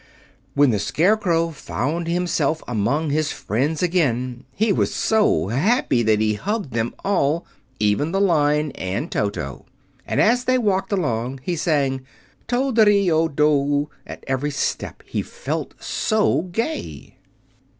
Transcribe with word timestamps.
When 0.55 0.71
the 0.71 0.79
Scarecrow 0.79 1.51
found 1.51 2.07
himself 2.07 2.63
among 2.67 3.11
his 3.11 3.31
friends 3.31 3.83
again, 3.83 4.45
he 4.51 4.73
was 4.73 4.91
so 4.91 5.49
happy 5.49 6.01
that 6.01 6.19
he 6.19 6.33
hugged 6.33 6.71
them 6.73 6.95
all, 7.05 7.45
even 7.79 8.11
the 8.11 8.19
Lion 8.19 8.71
and 8.71 9.11
Toto; 9.11 9.63
and 10.07 10.19
as 10.19 10.45
they 10.45 10.57
walked 10.57 10.91
along 10.91 11.39
he 11.43 11.55
sang 11.55 12.01
"Tol 12.47 12.71
de 12.71 12.83
ri 12.83 13.05
de 13.09 13.13
oh!" 13.45 13.91
at 14.07 14.23
every 14.25 14.49
step, 14.49 15.03
he 15.05 15.21
felt 15.21 15.75
so 15.79 16.49
gay. 16.51 17.17